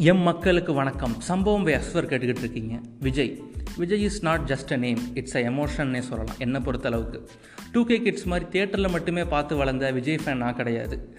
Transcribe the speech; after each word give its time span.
M 0.00 0.18
மக்களுக்கு 0.18 0.72
வணக்கம். 0.72 1.20
சம்பவம் 1.20 1.64
பை 1.64 1.74
அஸ்வர் 1.74 2.06
கேட்டுக்கிட்டு 2.06 2.38
இருக்கீங்க. 2.38 2.80
Vijay. 3.00 3.42
Vijay 3.76 4.02
is 4.02 4.22
not 4.22 4.40
just 4.46 4.72
a 4.72 4.76
name 4.76 4.98
it's 5.14 5.34
a 5.34 5.40
எமோஷன்னே 5.40 5.98
சொல்லலாம். 5.98 6.34
என்னை 6.38 6.60
பொறுத்தளவுக்கு. 6.60 7.26
டூ 7.72 7.84
கே 7.84 8.02
கிட்ஸ் 8.02 8.24
மாதிரி 8.24 8.62
தேட்டரில் 8.62 8.90
மட்டுமே 8.90 9.24
பார்த்து 9.24 9.56
வளர்ந்த 9.56 9.90
விஜய் 9.90 10.18
ஃபேன் 10.24 10.36
நான் 10.36 10.56
கிடையாது. 10.56 11.18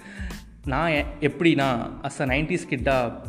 நான் 0.66 0.92
எ- 0.92 1.06
எப்படின்னா 1.20 1.92
அஸ் 2.04 2.20
அ 2.20 2.26
நைன்டிஸ் 2.26 2.68
கிட்டாக 2.68 3.22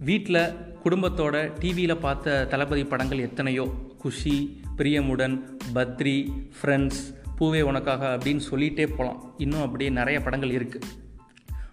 வீட்டில் 0.00 0.54
குடும்பத்தோட 0.84 1.52
டிவியில் 1.58 1.96
பார்த்த 1.96 2.46
தளபதி 2.46 2.84
படங்கள் 2.84 3.18
எத்தனையோ. 3.18 3.74
குஷி 3.98 4.60
பிரியமுடன் 4.76 5.42
பத்ரி 5.74 6.28
ஃப்ரெண்ட்ஸ் 6.62 7.14
பூவே 7.40 7.62
உனக்காக 7.62 8.18
அப்படின்னு 8.18 8.40
சொல்லிகிட்டே 8.50 8.86
போகலாம் 8.86 9.34
இன்னும் 9.36 9.62
அப்படியே 9.62 9.90
நிறைய 9.90 10.20
படங்கள் 10.20 10.50
இருக்குது 10.50 11.05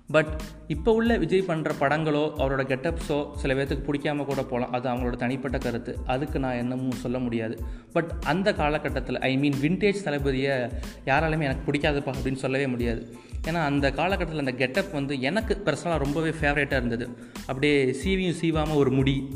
பட் 0.07 0.41
இப்போ 0.67 0.93
உள்ள 0.93 1.17
விஜய் 1.17 1.43
பண்ணுற 1.47 1.71
படங்களோ 1.79 2.23
அவரோட 2.37 2.63
கெட்டப்ஸோ 2.71 3.35
சில 3.35 3.53
பேர்த்துக்கு 3.53 3.87
பிடிக்காம 3.87 4.25
கூட 4.25 4.43
போகலாம் 4.43 4.71
அது 4.71 4.89
அவங்களோட 4.89 5.15
தனிப்பட்ட 5.15 5.57
கருத்து. 5.57 5.97
அதுக்கு 6.05 6.39
நான் 6.39 6.55
என்னமும் 6.55 6.91
சொல்ல 6.91 7.19
முடியாது. 7.19 7.63
பட் 7.93 8.11
அந்த 8.25 8.53
காலகட்டத்தில் 8.53 9.19
ஐ 9.19 9.37
மீன் 9.37 9.53
வின்டேஜ் 9.53 10.03
தளபதியை 10.03 10.71
யாராலுமே 11.05 11.41
எனக்கு 11.41 11.71
பிடிக்காதுப்பா 11.71 12.13
அப்படின்னு 12.15 12.35
சொல்லவே 12.35 12.67
முடியாது. 12.67 13.15
ஏன்னா 13.41 13.61
அந்த 13.63 13.91
காலகட்டத்தில் 13.91 14.45
அந்த 14.45 14.51
கெட்டப் 14.51 14.93
வந்து 14.93 15.21
எனக்கு 15.21 15.61
பர்சனலாக 15.65 15.97
ரொம்பவே 15.97 16.29
ஃபேவரேட்டாக 16.29 16.81
இருந்தது. 16.83 17.07
அப்படியே 17.45 17.97
சீவியும் 18.03 18.35
சீவாமல் 18.41 18.75
ஒரு 18.75 18.91
முடி 18.91 19.29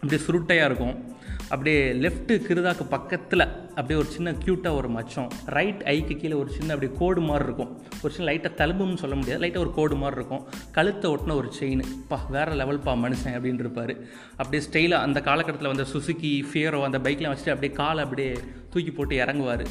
அப்படியே 0.00 0.24
சுருட்டையாக 0.26 0.64
இருக்கும். 0.64 1.14
அப்படியே 1.48 1.92
லெஃப்ட்டு 1.92 2.34
கிருதாக்கு 2.48 2.84
பக்கத்தில் 2.88 3.44
அப்படியே 3.68 3.98
ஒரு 3.98 4.08
சின்ன 4.08 4.32
க்யூட்டாக 4.32 4.74
ஒரு 4.74 4.88
மச்சம். 4.88 5.30
ரைட் 5.46 5.82
ஐக்கு 5.86 6.16
கீழே 6.16 6.32
ஒரு 6.32 6.50
சின்ன 6.50 6.72
அப்படியே 6.72 6.98
கோடு 6.98 7.20
மாதிரி 7.20 7.44
இருக்கும். 7.44 7.82
ஒரு 8.02 8.14
சின்ன 8.14 8.32
லைட்டாக 8.32 8.58
தழும்புன்னு 8.60 8.94
சொல்ல 8.94 9.14
முடியாது. 9.14 9.46
லைட்டாக 9.46 9.58
ஒரு 9.58 9.72
கோடு 9.72 9.96
மாதிரி 9.96 10.16
இருக்கும். 10.16 10.46
கழுத்தை 10.72 11.10
ஒட்டின 11.10 11.34
ஒரு 11.34 11.52
செயின் 11.60 11.84
பா 12.08 12.26
வேறு 12.30 12.52
லெவல் 12.52 12.78
பா 12.78 12.94
மனுஷன் 12.94 13.36
அப்படின்னு 13.36 13.64
இருப்பார். 13.64 13.94
அப்படியே 14.36 14.62
ஸ்டைலாக 14.68 15.06
அந்த 15.06 15.20
காலக்கட்டத்தில் 15.20 15.72
வந்து 15.72 15.86
சுசுக்கி 15.94 16.32
ஃபியரோ 16.52 16.82
அந்த 16.82 16.98
பைக்கில் 16.98 17.28
வச்சுட்டு 17.28 17.54
அப்படியே 17.56 17.72
காலை 17.72 18.04
அப்படியே 18.04 18.32
தூக்கி 18.70 18.90
போட்டு 18.90 19.24
இறங்குவார். 19.24 19.66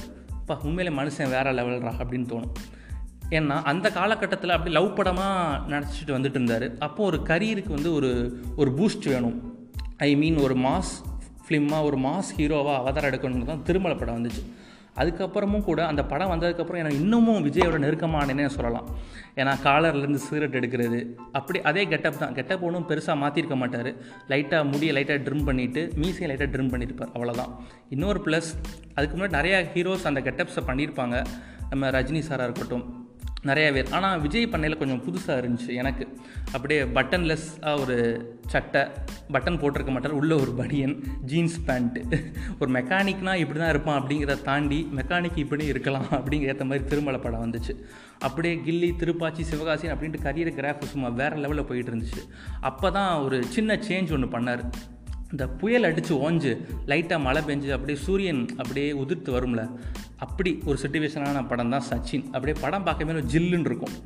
பா 0.46 0.60
உண்மையிலே 0.64 0.96
மனுஷன் 0.98 1.30
வேறு 1.30 1.52
லெவல்ரா 1.52 1.94
அப்படின்னு 2.04 2.30
தோணும். 2.32 2.54
ஏன்னா 3.30 3.62
அந்த 3.64 3.92
காலகட்டத்தில் 3.92 4.50
அப்படி 4.50 4.72
லவ் 4.72 4.96
படமாக 4.96 5.74
நடிச்சிட்டு 5.74 6.16
வந்துட்டு 6.18 6.38
இருந்தார். 6.40 6.78
அப்போது 6.78 7.08
ஒரு 7.10 7.18
கரியருக்கு 7.28 7.70
வந்து 7.70 7.94
ஒரு 7.94 8.12
ஒரு 8.56 8.72
பூஸ்ட் 8.72 9.06
வேணும். 9.06 9.38
ஐ 9.98 10.16
மீன் 10.16 10.38
ஒரு 10.38 10.56
மாஸ் 10.56 10.94
ஃபிலிமாக 11.46 11.84
ஒரு 11.84 11.98
மாஸ் 11.98 12.32
ஹீரோவாக 12.38 12.78
அவதாரம் 12.82 13.12
எடுக்கணும்னு 13.12 13.46
தான் 13.46 13.64
திருமலை 13.64 13.98
படம் 13.98 14.18
வந்துச்சு. 14.18 14.44
அதுக்கப்புறமும் 15.02 15.64
கூட 15.64 15.86
அந்த 15.86 16.06
படம் 16.06 16.32
வந்ததுக்கப்புறம் 16.34 16.78
எனக்கு 16.78 17.00
இன்னமும் 17.02 17.46
விஜயோட 17.46 17.78
நெருக்கமானேனே 17.86 18.46
சொல்லலாம். 18.46 18.86
ஏன்னா 19.36 19.54
காலர்லேருந்து 19.64 20.16
சிகரெட் 20.16 20.56
எடுக்கிறது 20.56 21.16
அப்படி 21.32 21.62
அதே 21.62 21.86
கெட்டப் 21.86 22.20
தான். 22.20 22.34
கெட்டப் 22.34 22.64
ஒன்றும் 22.64 22.88
பெருசாக 22.90 23.18
மாற்றிருக்க 23.24 23.56
மாட்டார். 23.56 23.94
லைட்டாக 24.30 24.70
முடியை 24.72 24.96
லைட்டாக 24.96 25.20
ட்ரிம் 25.28 25.48
பண்ணிவிட்டு 25.50 25.98
மீசையை 25.98 26.36
லைட்டாக 26.36 26.50
ட்ரிம் 26.54 26.72
பண்ணியிருப்பார் 26.74 27.12
அவ்வளோதான் 27.14 27.54
இன்னொரு 27.90 28.20
ப்ளஸ் 28.26 28.56
அதுக்கு 28.94 29.18
முன்னாடி 29.18 29.38
நிறையா 29.40 29.66
ஹீரோஸ் 29.74 30.04
அந்த 30.04 30.20
கெட்டப்ஸை 30.20 30.64
பண்ணியிருப்பாங்க 30.68 31.26
நம்ம 31.70 31.90
ரஜினி 31.90 32.24
சாராக 32.30 32.44
இருக்கட்டும் 32.44 33.05
நிறையா 33.50 33.70
பேர். 33.76 33.90
ஆனால் 33.98 34.22
விஜய் 34.26 34.48
பண்ணையில் 34.54 34.80
கொஞ்சம் 34.80 35.02
புதுசாக 35.06 35.36
இருந்துச்சு 35.42 35.74
எனக்கு. 35.82 36.06
அப்படியே 36.56 36.80
பட்டன்லெஸ்ஸாக 36.98 37.82
ஒரு 37.84 37.98
சட்டை 38.54 38.82
பட்டன் 39.34 39.60
போட்டிருக்க 39.62 39.92
மாட்டார். 39.96 40.18
உள்ள 40.20 40.34
ஒரு 40.44 40.52
பனியன் 40.60 40.96
ஜீன்ஸ் 41.32 41.58
பேண்ட்டு 41.68 42.02
ஒரு 42.60 42.70
மெக்கானிக்னால் 42.78 43.42
இப்படி 43.44 43.60
தான் 43.60 43.74
இருப்பான் 43.76 44.00
அப்படிங்கிறத 44.02 44.38
தாண்டி 44.50 44.80
மெக்கானிக் 45.00 45.40
இப்படி 45.44 45.66
இருக்கலாம் 45.74 46.10
அப்படிங்கிற 46.18 46.52
ஏற்ற 46.54 46.66
மாதிரி 46.72 46.86
திருமலை 46.92 47.20
படம் 47.20 47.46
வந்துச்சு. 47.46 47.76
அப்படியே 48.28 48.56
கில்லி 48.66 48.90
திருப்பாச்சி 49.04 49.46
சிவகாசி 49.52 49.88
அப்படின்ட்டு 49.94 50.26
கரியர் 50.28 50.58
கிராஃப் 50.60 50.92
சும்மா 50.94 51.12
வேறு 51.22 51.38
லெவலில் 51.46 51.70
போயிட்டு 51.70 51.92
இருந்துச்சு. 51.92 52.22
அப்போ 52.70 52.90
தான் 53.00 53.14
ஒரு 53.28 53.40
சின்ன 53.56 53.80
சேஞ்ச் 53.88 54.14
ஒன்று 54.18 54.30
பண்ணார். 54.38 54.64
இந்த 55.34 55.46
புயல் 55.62 55.88
அடித்து 55.88 56.14
ஓஞ்சு 56.26 56.52
லைட்டாக 56.92 57.20
மழை 57.28 57.42
பெஞ்சு 57.48 57.70
அப்படியே 57.76 57.98
சூரியன் 58.04 58.42
அப்படியே 58.62 58.90
உதிர்த்து 59.02 59.30
வரும்ல 59.36 59.62
அப்படி 60.26 60.52
ஒரு 60.70 60.78
சுச்சுவேஷனான 60.84 61.44
படம் 61.52 61.74
தான் 61.76 61.88
சச்சின். 61.90 62.26
அப்படியே 62.36 62.58
படம் 62.66 62.86
பார்க்கவே 62.88 63.16
ஒரு 63.18 63.26
ஜில்லுன்னு 63.34 63.70
இருக்கும். 63.72 63.98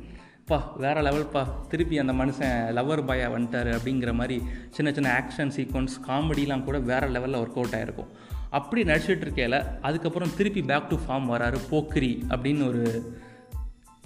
பா 0.50 0.58
வேறு 0.82 1.00
லெவல்ப்பா 1.06 1.42
திருப்பி 1.72 1.96
அந்த 2.02 2.12
மனுஷன் 2.20 2.54
லவர் 2.76 3.02
பாயாக 3.08 3.34
வந்துட்டார் 3.34 3.68
அப்படிங்கிற 3.76 4.12
மாதிரி 4.20 4.36
சின்ன 4.76 4.88
சின்ன 4.96 5.08
ஆக்ஷன் 5.18 5.52
சீக்வன்ஸ் 5.56 5.96
காமெடிலாம் 6.06 6.64
கூட 6.68 6.78
வேறு 6.90 7.08
லெவலில் 7.16 7.40
ஒர்க் 7.42 7.58
அவுட் 7.60 7.76
ஆகிருக்கும் 7.78 8.10
அப்படி 8.58 8.80
நடிச்சிட்டு 8.90 9.24
இருக்கையில் 9.26 9.58
அதுக்கப்புறம் 9.88 10.32
திருப்பி 10.38 10.62
பேக் 10.70 10.88
டு 10.92 10.96
ஃபார்ம் 11.02 11.28
வராரு 11.34 11.58
போக்கிரி 11.72 12.12
அப்படின்னு 12.32 12.64
ஒரு 12.70 12.84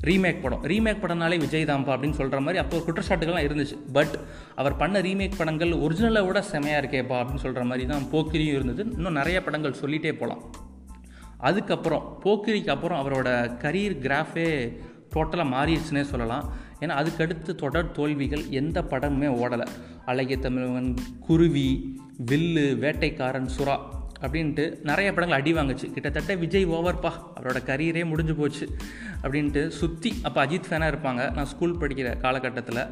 ரீமேக் 0.08 0.42
படம். 0.44 0.64
ரீமேக் 0.70 1.02
படம்னாலே 1.02 1.36
விஜய் 1.44 1.68
தான்ப்பா 1.70 1.92
அப்படின்னு 1.94 2.18
சொல்கிற 2.18 2.38
மாதிரி 2.46 2.60
அப்போ 2.62 2.74
ஒரு 2.78 2.84
குற்றச்சாட்டுகள்லாம் 2.86 3.46
இருந்துச்சு. 3.46 3.76
பட் 3.96 4.14
அவர் 4.60 4.76
பண்ண 4.82 5.00
ரீமேக் 5.06 5.38
படங்கள் 5.40 5.72
ஒரிஜினலை 5.84 6.22
விட 6.26 6.40
செமையாக 6.52 6.82
இருக்கேப்பா 6.82 7.16
அப்படின்னு 7.20 7.44
சொல்கிற 7.46 7.64
மாதிரி 7.70 7.86
தான் 7.92 8.06
போக்கிரியும் 8.12 8.56
இருந்தது. 8.58 8.84
இன்னும் 8.98 9.18
நிறைய 9.20 9.40
படங்கள் 9.46 9.80
சொல்லிகிட்டே 9.82 10.12
போகலாம் 10.20 10.42
அதுக்கப்புறம் 11.48 12.04
போக்கிரிக்கு 12.24 12.74
அப்புறம் 12.74 13.00
அவரோட 13.02 13.28
கரியர் 13.64 13.96
கிராஃபே 14.04 14.48
டோட்டலாக 15.14 15.52
மாறிடுச்சுனே 15.54 16.02
சொல்லலாம். 16.12 16.46
ஏன்னா 16.82 16.94
அதுக்கடுத்து 17.00 17.52
தொடர் 17.64 17.92
தோல்விகள் 17.98 18.44
எந்த 18.60 18.78
படமுமே 18.92 19.28
ஓடலை. 19.42 19.66
அழகிய 20.10 20.36
தமிழன் 20.44 20.90
குருவி 21.26 21.68
வில்லு 22.30 22.66
வேட்டைக்காரன் 22.84 23.52
சுறா 23.56 23.76
அப்படின்ட்டு 24.24 24.64
நிறைய 24.90 25.08
படங்கள் 25.14 25.38
அடி 25.38 25.52
வாங்குச்சு. 25.56 25.86
கிட்டத்தட்ட 25.94 26.34
விஜய் 26.42 26.66
ஓவர்ப்பா 26.76 27.12
அவரோட 27.36 27.58
கரியரே 27.70 28.02
முடிஞ்சு 28.10 28.34
போச்சு 28.40 28.66
அப்படின்ட்டு 29.22 29.62
சுற்றி 29.80 30.12
அப்போ 30.28 30.38
அஜித் 30.44 30.70
ஃபேனாக 30.70 30.92
இருப்பாங்க. 30.92 31.22
நான் 31.36 31.50
ஸ்கூல் 31.52 31.80
படிக்கிற 31.82 32.10
காலகட்டத்தில் 32.24 32.82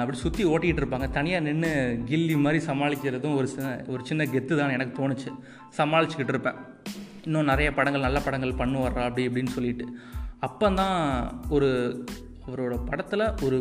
அப்படி 0.00 0.18
சுற்றி 0.24 0.42
ஓட்டிகிட்டு 0.52 0.82
இருப்பாங்க. 0.82 1.06
தனியாக 1.16 1.44
நின்று 1.46 1.70
கில்லி 2.10 2.36
மாதிரி 2.44 2.60
சமாளிக்கிறதும் 2.70 3.36
ஒரு 3.40 3.48
சின்ன 3.54 3.70
ஒரு 3.94 4.02
சின்ன 4.10 4.24
கெத்து 4.34 4.54
தான் 4.60 4.74
எனக்கு 4.76 4.94
தோணுச்சு. 5.00 5.30
சமாளிச்சுக்கிட்டு 5.78 6.34
இருப்பேன். 6.34 6.58
இன்னும் 7.26 7.44
நிறைய 7.44 7.74
படங்கள் 7.74 8.00
நல்ல 8.00 8.20
படங்கள் 8.20 8.58
பண்ணுவாரா 8.58 9.04
அப்படி 9.08 9.28
இப்படின்னு 9.28 9.46
சொல்லிட்டு. 9.46 9.86
அப்போ 10.38 10.70
தான் 10.70 10.98
ஒரு 11.48 11.68
அவரோட 12.46 12.74
படத்தில் 12.84 13.24
ஒரு 13.42 13.58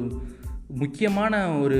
முக்கியமான 0.68 1.34
ஒரு 1.60 1.80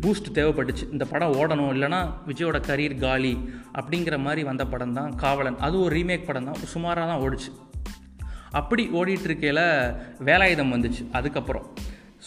பூஸ்ட் 0.00 0.28
தேவைப்பட்டுச்சு. 0.34 0.92
இந்த 0.92 1.04
படம் 1.04 1.32
ஓடணும் 1.32 1.72
இல்லைனா 1.74 2.00
விஜயோட 2.26 2.58
கரியர் 2.68 2.98
காலி 2.98 3.38
அப்படிங்கிற 3.78 4.18
மாதிரி 4.18 4.44
வந்த 4.44 4.66
படம் 4.66 4.92
தான் 4.92 5.14
காவலன். 5.14 5.58
அது 5.58 5.80
ஒரு 5.80 5.94
ரீமேக் 5.96 6.26
படம் 6.26 6.44
தான் 6.44 6.60
சுமாராக 6.64 7.06
தான் 7.06 7.22
ஓடிச்சு. 7.26 7.50
அப்படி 8.50 8.88
ஓடிட்டுருக்கையில் 8.88 9.64
வேலாயுதம் 10.24 10.72
வந்துச்சு 10.74 11.02
அதுக்கப்புறம். 11.12 11.66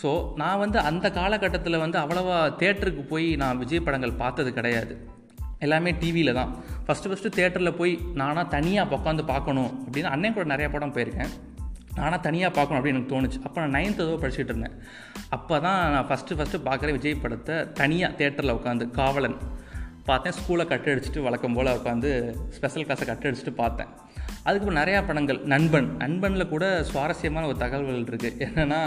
ஸோ 0.01 0.09
நான் 0.35 0.57
வந்து 0.57 0.79
அந்த 0.79 1.11
காலகட்டத்தில் 1.11 1.77
வந்து 1.77 1.97
அவ்வளோவா 1.99 2.37
தேட்டருக்கு 2.61 3.03
போய் 3.07 3.35
நான் 3.35 3.57
விஜய் 3.57 3.85
படங்கள் 3.87 4.13
பார்த்தது 4.13 4.53
கிடையாது. 4.53 4.93
எல்லாமே 5.65 5.91
டிவியில் 6.01 6.37
தான். 6.39 6.51
ஃபஸ்ட்டு 6.85 7.09
ஃபஸ்ட்டு 7.09 7.35
தேட்டரில் 7.39 7.77
போய் 7.79 7.93
நானாக 8.21 8.45
தனியாக 8.55 8.95
உட்காந்து 8.97 9.23
பார்க்கணும் 9.33 9.71
அப்படின்னு 9.85 10.11
அண்ணன் 10.13 10.35
கூட 10.37 10.45
நிறையா 10.53 10.69
படம் 10.75 10.95
போயிருக்கேன். 10.97 11.33
நானாக 11.97 12.19
தனியாக 12.27 12.51
பார்க்கணும் 12.57 12.79
அப்படின்னு 12.79 12.95
எனக்கு 12.95 13.13
தோணுச்சு. 13.13 13.39
அப்போ 13.47 13.57
நான் 13.61 13.75
நைன்த் 13.77 14.03
ஏதோ 14.05 14.15
படிச்சுட்டு 14.21 14.53
இருந்தேன். 14.53 14.77
அப்போ 15.37 15.55
தான் 15.65 15.79
நான் 15.95 16.07
ஃபஸ்ட்டு 16.09 16.37
ஃபஸ்ட்டு 16.37 16.63
பார்க்குற 16.69 16.91
விஜய் 16.97 17.21
படத்தை 17.23 17.55
தனியாக 17.81 18.17
தேட்டரில் 18.21 18.57
உட்காந்து 18.59 18.85
காவலன் 18.99 19.37
பார்த்தேன். 20.09 20.35
ஸ்கூலை 20.39 20.65
கட் 20.71 20.89
அடிச்சுட்டு 20.93 21.25
வழக்கம் 21.27 21.57
போல் 21.57 21.75
உட்காந்து 21.79 22.09
ஸ்பெஷல் 22.55 22.87
கிளாஸை 22.87 23.05
கட் 23.11 23.27
அடிச்சுட்டு 23.29 23.53
பார்த்தேன். 23.63 23.91
அதுக்கப்புறம் 24.45 24.79
நிறையா 24.81 24.99
படங்கள். 25.07 25.37
நண்பன். 25.51 25.87
நண்பனில் 26.01 26.49
கூட 26.53 26.65
சுவாரஸ்யமான 26.89 27.47
ஒரு 27.51 27.57
தகவல்கள் 27.61 27.99
இருக்குது 27.99 28.29
என்னென்னா 28.45 28.79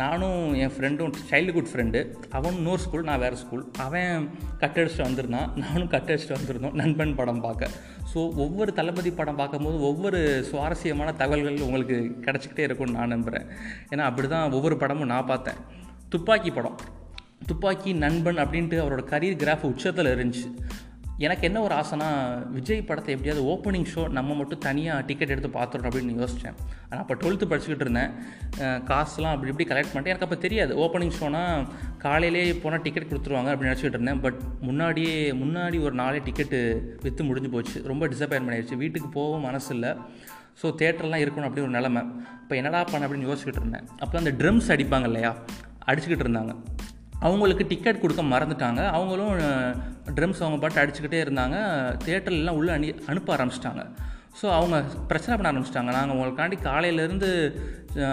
நானும் 0.00 0.40
என் 0.62 0.72
ஃப்ரெண்டும் 0.74 1.12
சைல்டுஹுட் 1.30 1.70
ஃப்ரெண்டு 1.70 2.00
அவன் 2.38 2.56
இன்னொரு 2.60 2.82
ஸ்கூல் 2.84 3.06
நான் 3.10 3.22
வேறு 3.24 3.36
ஸ்கூல் 3.42 3.64
அவன் 3.84 4.26
கட் 4.62 4.78
அடிச்சுட்டு 4.80 5.06
வந்திருந்தான். 5.08 5.48
நானும் 5.64 5.90
கட் 5.94 6.10
அடிச்சுட்டு 6.12 6.38
வந்திருந்தோம். 6.38 6.76
நண்பன் 6.82 7.16
படம் 7.20 7.44
பார்க்க. 7.46 7.70
ஸோ 8.12 8.18
ஒவ்வொரு 8.44 8.72
தளபதி 8.80 9.12
படம் 9.20 9.40
பார்க்கும்போது 9.40 9.78
ஒவ்வொரு 9.90 10.20
சுவாரஸ்யமான 10.50 11.14
தகவல்கள் 11.22 11.64
உங்களுக்கு 11.68 11.98
கிடச்சிக்கிட்டே 12.26 12.66
இருக்கும்னு 12.68 12.98
நான் 12.98 13.14
நம்புகிறேன் 13.16 13.48
ஏன்னா 13.92 14.04
அப்படி 14.10 14.28
தான் 14.34 14.54
ஒவ்வொரு 14.58 14.78
படமும் 14.84 15.12
நான் 15.14 15.30
பார்த்தேன். 15.32 15.60
துப்பாக்கி 16.14 16.52
படம். 16.58 16.78
துப்பாக்கி 17.48 17.90
நண்பன் 18.04 18.42
அப்படின்ட்டு 18.42 18.76
அவரோட 18.82 19.02
கரியர் 19.12 19.42
கிராஃப் 19.42 19.70
உச்சத்தில் 19.70 20.12
இருந்துச்சு. 20.14 20.46
எனக்கு 21.24 21.44
என்ன 21.48 21.58
ஒரு 21.66 21.74
ஆசைனா 21.80 22.08
விஜய் 22.56 22.80
படத்தை 22.88 23.10
எப்படியாவது 23.14 23.42
ஓப்பனிங் 23.52 23.86
ஷோ 23.92 24.02
நம்ம 24.16 24.34
மட்டும் 24.38 24.60
தனியாக 24.66 25.04
டிக்கெட் 25.08 25.32
எடுத்து 25.34 25.50
பார்த்துடணும் 25.56 25.88
அப்படின்னு 25.90 26.16
யோசித்தேன் 26.22 26.56
ஆனால் 26.88 27.02
அப்போ 27.02 27.14
டுவெல்த்து 27.20 27.48
படிச்சுக்கிட்டு 27.50 27.84
இருந்தேன். 27.86 28.10
காசுலாம் 28.90 29.34
அப்படி 29.34 29.50
இப்படி 29.52 29.66
கலெக்ட் 29.70 29.92
பண்ணிட்டு 29.92 30.12
எனக்கு 30.12 30.26
அப்போ 30.28 30.38
தெரியாது. 30.44 30.72
ஓப்பனிங் 30.84 31.14
ஷோனா 31.18 31.42
காலையிலே 32.04 32.42
போனால் 32.64 32.84
டிக்கெட் 32.86 33.08
கொடுத்துருவாங்க 33.10 33.50
அப்படின்னு 33.52 33.70
நினச்சிக்கிட்டு 33.70 33.98
இருந்தேன். 34.00 34.20
பட் 34.26 34.40
முன்னாடியே 34.68 35.14
முன்னாடி 35.42 35.78
ஒரு 35.86 35.96
நாளே 36.02 36.20
டிக்கெட்டு 36.26 36.60
விற்று 37.04 37.28
முடிஞ்சு 37.30 37.52
போச்சு. 37.54 37.78
ரொம்ப 37.92 38.08
டிசப்பாயின்மெண்ட் 38.14 38.56
ஆயிடுச்சு 38.56 38.82
வீட்டுக்கு 38.84 39.10
போகவும் 39.18 39.46
மனசு 39.48 39.70
இல்லை. 39.76 39.92
ஸோ 40.62 40.68
தேட்டர்லாம் 40.82 41.24
இருக்கணும் 41.24 41.48
அப்படி 41.48 41.64
ஒரு 41.68 41.76
நிலமை. 41.78 42.02
இப்போ 42.42 42.54
என்னடா 42.60 42.82
பண்ண 42.92 43.06
அப்படின்னு 43.06 43.30
யோசிச்சுக்கிட்டு 43.30 43.62
இருந்தேன். 43.62 43.88
அப்போ 44.04 44.16
அந்த 44.22 44.32
ட்ரம்ஸ் 44.42 44.70
அடிப்பாங்க 44.76 45.08
இல்லையா? 45.12 45.32
அடிச்சுக்கிட்டு 45.90 46.26
இருந்தாங்க. 46.26 46.54
அவங்களுக்கு 47.24 47.64
டிக்கெட் 47.72 48.02
கொடுக்க 48.02 48.22
மறந்துட்டாங்க. 48.34 48.82
அவங்களும் 48.96 49.34
ட்ரம்ஸ் 50.16 50.42
அவங்க 50.44 50.58
பாட்டு 50.62 50.82
அடிச்சுக்கிட்டே 50.82 51.22
இருந்தாங்க. 51.26 51.56
தேட்டர்லாம் 52.06 52.58
உள்ளே 52.60 52.72
அனி 52.76 52.90
அனுப்ப 53.12 53.34
ஆரம்பிச்சிட்டாங்க. 53.36 53.84
ஸோ 54.40 54.46
அவங்க 54.58 54.76
பிரச்சனை 55.10 55.34
பண்ண 55.36 55.50
ஆரம்பிச்சிட்டாங்க. 55.52 55.90
நாங்கள் 55.96 56.14
உங்களுக்காண்டி 56.16 56.56
காலையிலேருந்து 56.68 57.28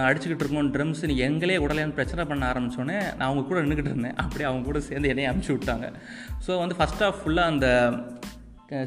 அடிச்சுக்கிட்டு 0.08 0.44
இருக்கோம் 0.44 0.70
ட்ரம்ஸ் 0.76 1.02
நீ 1.10 1.16
எங்களே 1.28 1.58
உடலேன்னு 1.64 1.98
பிரச்சனை 1.98 2.24
பண்ண 2.30 2.44
ஆரம்பித்தோடனே 2.52 2.98
நான் 3.18 3.28
அவங்க 3.30 3.42
கூட 3.50 3.58
நின்றுக்கிட்டு 3.64 3.92
இருந்தேன். 3.94 4.16
அப்படியே 4.24 4.48
அவங்க 4.50 4.64
கூட 4.70 4.80
சேர்ந்து 4.90 5.12
என்னையும் 5.14 5.32
அனுப்பிச்சி 5.32 5.54
விட்டாங்க. 5.56 5.88
ஸோ 6.46 6.52
வந்து 6.62 6.78
ஃபஸ்ட் 6.80 7.04
ஆஃப் 7.08 7.20
ஃபுல்லாக 7.24 7.54
அந்த 7.54 7.68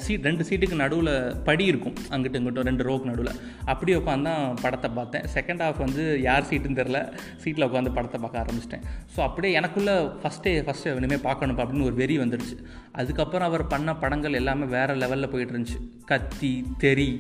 சீட் 0.05 0.27
ரெண்டு 0.27 0.45
சீட்டுக்கு 0.49 0.77
நடுவில் 0.83 1.11
படி 1.47 1.65
இருக்கும். 1.73 1.97
அங்கிட்டு 2.15 2.39
இங்கிட்டும் 2.39 2.67
ரெண்டு 2.69 2.85
ரோக்கு 2.89 3.09
நடுவில். 3.11 3.37
அப்படி 3.73 3.91
உட்காந்து 3.99 4.29
தான் 4.29 4.57
படத்தை 4.63 4.89
பார்த்தேன். 4.99 5.25
செகண்ட் 5.35 5.63
ஹாஃப் 5.65 5.83
வந்து 5.85 6.05
யார் 6.27 6.47
சீட்டுன்னு 6.51 6.79
தெரில 6.81 7.01
சீட்டில் 7.43 7.67
உட்காந்து 7.67 7.93
படத்தை 7.99 8.19
பார்க்க 8.23 8.43
ஆரம்பிச்சிட்டேன். 8.43 8.85
ஸோ 9.15 9.21
அப்படியே 9.27 9.53
எனக்குள்ளே 9.61 9.95
ஃபஸ்ட்டே 10.23 10.53
ஃபஸ்ட்டு 10.69 10.95
இனிமேல் 11.01 11.25
பார்க்கணும் 11.29 11.61
அப்படின்னு 11.63 11.89
ஒரு 11.91 11.99
வெறி 12.03 12.17
வந்துடுச்சு 12.23 12.57
அதுக்கப்புறம் 13.01 13.49
அவர் 13.51 13.65
பண்ண 13.75 13.95
படங்கள் 14.05 14.39
எல்லாமே 14.41 14.69
வேறு 14.77 14.97
லெவலில் 15.03 15.33
போயிட்டு 15.35 15.55
இருந்துச்சு. 15.55 15.81
கத்தி 16.13 16.53
தெரி 16.85 17.11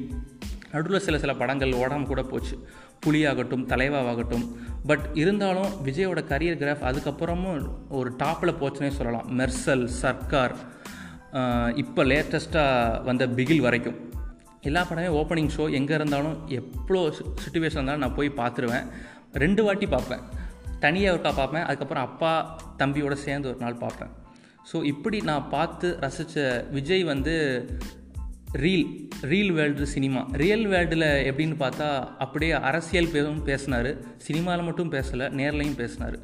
நடுவில் 0.73 1.05
சில 1.06 1.19
சில 1.25 1.35
படங்கள் 1.43 1.79
ஓடாமல் 1.82 2.11
கூட 2.12 2.23
போச்சு. 2.32 2.56
புலியாகட்டும் 3.05 3.67
தலைவாவாகட்டும். 3.73 4.47
பட் 4.91 5.05
இருந்தாலும் 5.23 5.70
விஜயோட 5.87 6.20
கரியர் 6.32 6.61
கிராஃப் 6.62 6.87
அதுக்கப்புறமும் 6.91 7.61
ஒரு 7.99 8.11
டாப்பில் 8.23 8.59
போச்சுன்னே 8.62 8.91
சொல்லலாம். 8.99 9.29
மெர்சல் 9.41 9.85
சர்க்கார் 10.02 10.56
இப்போ 11.76 12.05
லேட்டஸ்ட்டாக 12.05 13.02
வந்த 13.05 13.26
பிகில் 13.26 13.64
வரைக்கும். 13.67 13.96
எல்லா 14.61 14.87
படமே 14.88 15.11
ஓப்பனிங் 15.20 15.50
ஷோ 15.56 15.64
எங்கே 15.70 15.94
இருந்தாலும் 15.94 16.37
எவ்வளோ 16.58 17.00
சுச்சுவேஷன் 17.44 17.78
இருந்தாலும் 17.78 18.05
நான் 18.05 18.14
போய் 18.14 18.38
பார்த்துருவேன். 18.40 18.87
ரெண்டு 19.32 19.62
வாட்டி 19.64 19.87
பார்ப்பேன். 19.87 20.23
தனியாக 20.81 21.14
ஒருக்கா 21.17 21.32
பார்ப்பேன். 21.37 21.64
அதுக்கப்புறம் 21.64 22.06
அப்பா 22.08 22.32
தம்பியோடு 22.78 23.17
சேர்ந்து 23.26 23.49
ஒரு 23.49 23.58
நாள் 23.58 23.82
பார்ப்பேன். 23.84 24.12
ஸோ 24.73 24.84
இப்படி 24.84 25.20
நான் 25.20 25.49
பார்த்து 25.49 25.99
ரசித்த 26.00 26.64
விஜய் 26.70 27.05
வந்து 27.05 27.34
reel 28.62 28.87
reel 29.31 29.52
world 29.52 29.87
cinema 29.87 30.20
real 30.32 30.67
வேர்ல்டில் 30.69 31.06
எப்படின்னு 31.31 31.56
பார்த்தா 31.62 32.08
அப்படியே 32.19 32.52
அரசியல் 32.52 33.12
பேரும் 33.12 33.43
பேசினார். 33.43 33.90
சினிமாவில் 34.17 34.64
மட்டும் 34.64 34.93
பேசலை 34.93 35.26
நேர்லையும் 35.40 35.78
பேசினார். 35.82 36.19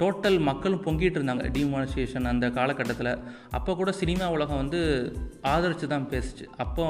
டோட்டல் 0.00 0.38
மக்களும் 0.48 0.82
பொங்கிட்டு 0.86 1.18
இருந்தாங்க. 1.18 1.44
டிமானிசேஷன் 1.56 2.30
அந்த 2.30 2.46
காலகட்டத்தில். 2.58 3.12
அப்போ 3.58 3.74
கூட 3.80 3.90
சினிமா 4.00 4.26
உலகம் 4.36 4.60
வந்து 4.62 4.80
ஆதரித்து 5.52 5.86
தான் 5.92 6.08
பேசுச்சு. 6.12 6.46
அப்போ 6.64 6.84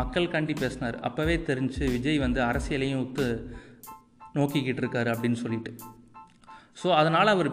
மக்கள் 0.00 0.32
கண்டி 0.34 0.54
பேசினார். 0.62 0.98
அப்போவே 1.08 1.36
தெரிஞ்சு 1.50 1.84
விஜய் 1.96 2.24
வந்து 2.26 2.42
அரசியலையும் 2.50 3.02
ஒத்து 3.04 3.26
நோக்கிக்கிட்டு 4.38 4.82
இருக்காரு 4.84 5.10
அப்படின்னு 5.14 5.38
சொல்லிட்டு. 5.44 5.72
ஸோ 6.80 6.88
அதனால் 7.00 7.32
அவர் 7.34 7.48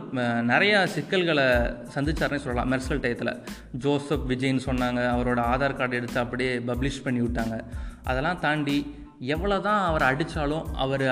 நிறையா 0.52 0.80
சிக்கல்களை 0.96 1.46
சந்திச்சார்னே 1.96 2.40
சொல்லலாம். 2.46 2.72
மெர்சல் 2.72 3.02
டயத்தில். 3.04 3.38
ஜோசப் 3.84 4.26
விஜய்ன்னு 4.32 4.66
சொன்னாங்க. 4.70 5.02
அவரோட 5.16 5.40
ஆதார் 5.54 5.78
கார்டு 5.80 5.98
எடுத்து 6.00 6.20
அப்படியே 6.24 6.52
பப்ளிஷ் 6.70 7.04
பண்ணி 7.06 7.22
விட்டாங்க. 7.22 7.58
அதெல்லாம் 8.12 8.42
தாண்டி 8.46 8.78
எவ்வளோ 9.36 9.58
தான் 9.68 9.82
அவர் 9.90 10.08
அடித்தாலும் 10.10 10.66
அவர் 10.86 11.06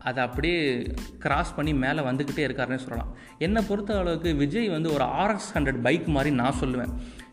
அதை 0.00 0.24
அப்படியே 0.24 0.92
கிராஸ் 1.18 1.56
பண்ணி 1.56 1.74
மேலே 1.74 2.00
வந்துக்கிட்டே 2.00 2.44
இருக்காருன்னே 2.46 2.76
சொல்லலாம். 2.76 3.16
என்னை 3.38 3.64
பொறுத்த 3.68 3.98
அளவுக்கு 3.98 4.34
விஜய் 4.34 4.68
வந்து 4.68 4.92
ஒரு 4.92 5.04
ஆர்எக்ஸ் 5.04 5.50
ஹண்ட்ரட் 5.54 5.82
பைக் 5.82 6.06
மாதிரி 6.06 6.34
நான் 6.34 6.54
சொல்லுவேன். 6.60 6.88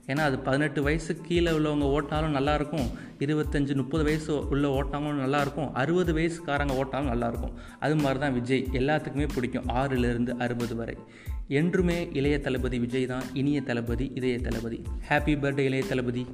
ஏன்னா 0.07 0.19
அது 0.19 0.39
பதினெட்டு 0.39 0.83
வயசு 0.83 1.15
கீழே 1.15 1.51
உள்ளவங்க 1.51 1.97
ஓட்டினாலும் 1.97 2.35
நல்லாயிருக்கும். 2.35 2.89
இருபத்தஞ்சி 3.19 3.75
முப்பது 3.75 4.03
வயசு 4.03 4.47
உள்ள 4.47 4.81
ஓட்டாங்களும் 4.81 5.23
நல்லாயிருக்கும். 5.23 5.71
அறுபது 5.71 6.13
வயசுக்காரங்க 6.13 6.81
ஓட்டாலும் 6.81 7.11
நல்லாயிருக்கும். 7.13 7.53
அது 7.79 7.95
மாதிரி 7.95 8.19
தான் 8.19 8.33
விஜய். 8.33 8.67
எல்லாத்துக்குமே 8.71 9.29
பிடிக்கும். 9.35 9.65
ஆறுலேருந்து 9.69 10.29
அறுபது 10.29 10.75
வரை. 10.75 10.97
என்றுமே 11.47 12.09
இளைய 12.13 12.39
தளபதி 12.39 12.79
விஜய் 12.79 13.05
தான் 13.05 13.23
இனிய 13.33 13.61
தளபதி 13.61 14.11
இதய 14.15 14.39
தளபதி. 14.39 14.81
ஹாப்பி 15.09 15.35
பர்த்டே 15.35 15.59
இளைய 15.59 15.83
தளபதி. 15.83 16.27